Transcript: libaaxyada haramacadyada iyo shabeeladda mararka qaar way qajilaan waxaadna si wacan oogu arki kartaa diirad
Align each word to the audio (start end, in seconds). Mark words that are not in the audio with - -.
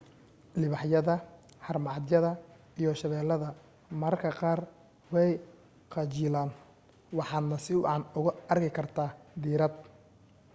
libaaxyada 0.61 1.13
haramacadyada 1.65 2.31
iyo 2.79 2.91
shabeeladda 3.01 3.49
mararka 4.01 4.29
qaar 4.39 4.59
way 5.13 5.31
qajilaan 5.93 6.49
waxaadna 7.17 7.55
si 7.65 7.73
wacan 7.83 8.03
oogu 8.17 8.29
arki 8.53 8.69
kartaa 8.77 9.09
diirad 9.41 9.73